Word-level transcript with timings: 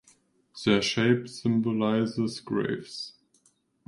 Their 0.65 0.81
shape 0.81 1.27
symbolizes 1.27 2.39
graves. 2.39 3.13